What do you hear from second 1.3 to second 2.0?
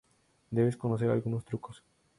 trucos